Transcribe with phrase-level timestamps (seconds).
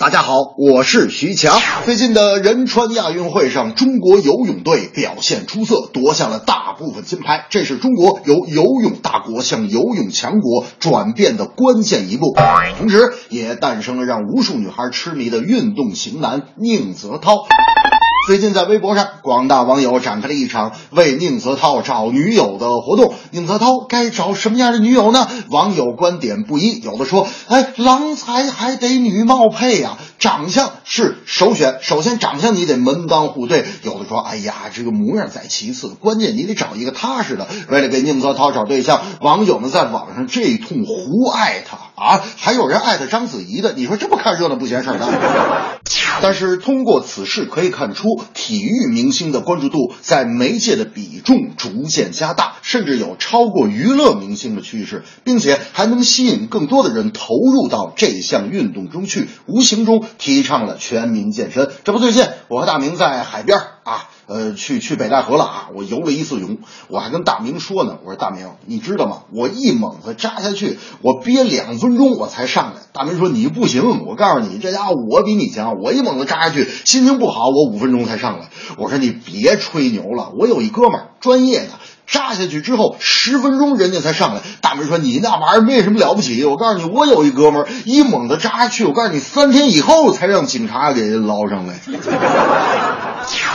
[0.00, 1.58] 大家好，我是徐强。
[1.84, 7.46] 最近的仁川亚运会上，中国游泳队表现出色，夺下了大部分金牌。
[7.50, 12.32] 这是中国由游泳大国向游泳强国转变的关键一步，
[12.78, 17.34] 同时也诞生了让无数女孩痴迷的运动型男宁泽涛。
[18.28, 23.14] 最近在微博上，广大网友展开了一场为宁泽涛找女友的活动。
[23.30, 25.26] 宁泽涛该找什么样的女友呢？
[25.48, 31.78] 网友观点不一，有的说：“哎，郎才还得女貌配呀，长相是首选。
[31.80, 43.72] 首先长相你得门当户对。”有的说：“哎呀，这个模样在其次，关键你得找一个踏实的。”为了给宁泽涛找对象，网友们在网上这一通胡艾他啊，还有人艾特章子怡的。
[43.72, 45.06] 你说这不看热闹不嫌事儿大？
[46.20, 61.70] 但是通过此事可以看出，体育明星的关注度在媒介的比重逐渐加大，甚至有超过娱乐明星的趋势，并且还能吸引更多的人投入到这项运动中去，无形中提倡了全民健身。
[61.84, 64.08] 这不，最近我和大明在海边啊。
[64.28, 65.68] 呃，去去北戴河了啊！
[65.74, 69.22] 我游了一次泳，我还跟大明说呢，我说大明，你知道吗？
[69.34, 72.82] 我一猛子扎下去，我憋两分钟我才上来。
[72.92, 78.50] 大明说你不行，我告诉你，这家伙我比你强，我一猛子扎下去，心情不好，我五分钟才上来。
[78.76, 81.70] 我说你别吹牛了，我有一哥们儿专业的。
[82.06, 84.40] 扎下去之后十分钟，人家才上来。
[84.62, 86.42] 大明说：“你那玩意儿没什么了不起。
[86.44, 91.74] 我告诉你，我有一哥们儿一猛子扎下去，我告诉你，三天以后才让警察给捞上来。”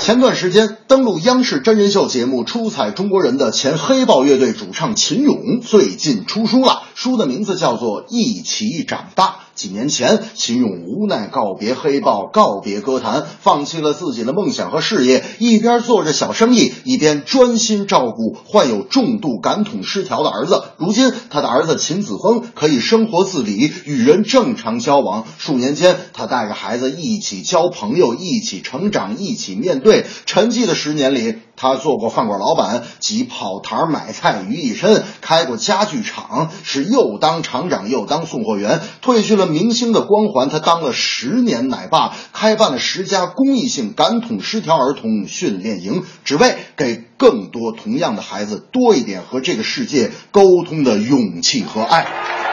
[0.00, 9.24] 前段时间登陆央视真人秀节目《出彩中国人》的前黑豹乐队主唱秦勇最近出书了，书的名字叫做《一起长大》。
[9.58, 20.62] 几年前，秦勇无奈告别黑豹，告别歌坛，放弃了自己的梦想和事业，一边做着小生意，一边专心照顾患有重度感统失调的儿子。
[20.76, 25.26] 如今，他的儿子秦子峰可以生活自理，与人正常交往。
[25.38, 30.06] 数年间，他带着孩子一起交朋友，一起成长，一起面对。
[30.24, 39.48] 沉寂的十年里，他做过饭馆老板，集跑堂买菜于一身，开过家具厂，是又当厂长又当送货员，褪去了。
[39.48, 52.47] 明星的光环，他当了十年奶爸，开办了十家公益性感统失调儿童训练营，只为给更多同样的孩子多一点和这个世界沟通的勇气和爱。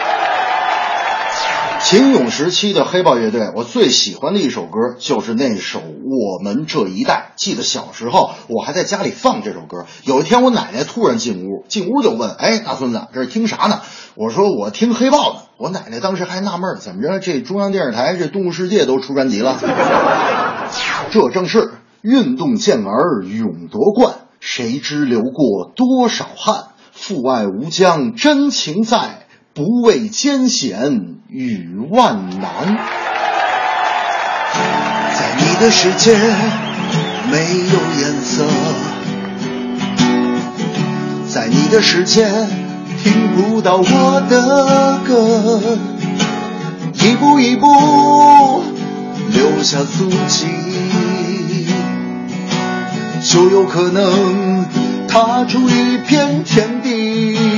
[1.88, 7.34] 秦勇时期的黑豹乐队，我最喜欢的一首歌就是那首《我们这一代》。
[7.40, 9.85] 记得小时候，我还在家里放这首歌。
[10.03, 13.81] 有一天，我奶奶突然进屋，进屋就问：“哎，大孙子，这是听啥呢？”
[14.18, 17.19] 我说：“我听黑豹呢。”我奶奶当时还纳闷，怎么着？
[17.19, 19.59] 这中央电视台这《动物世界》都出专辑了？
[21.13, 21.72] 这正是
[22.02, 26.69] 运动健儿勇夺冠，谁知流过多少汗？
[26.91, 29.24] 父爱无疆真情在。
[29.55, 32.77] 不畏艰险与万难，
[35.17, 36.13] 在你的世界
[37.31, 38.45] 没有颜色，
[41.29, 42.27] 在你的世界
[43.01, 45.77] 听不到我的歌，
[46.95, 48.61] 一步一步
[49.31, 50.47] 留下足迹，
[53.23, 54.66] 就有可能
[55.07, 57.54] 踏出一片天地。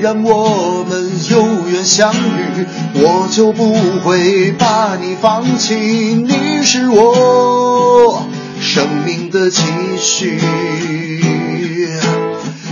[0.00, 5.74] 既然我们有缘相遇，我就不会把你放弃。
[5.74, 8.26] 你是我
[8.62, 9.62] 生命的期
[9.98, 10.40] 许，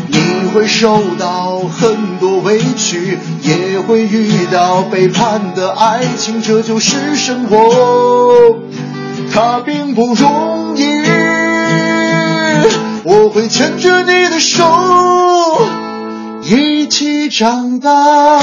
[0.06, 8.56] 你会受到很多委屈，也会遇到背叛的爱情，这就是生活，
[9.34, 10.83] 它并不容易。
[13.05, 14.65] 我会牵着你的手。
[16.51, 18.39] 一起长大。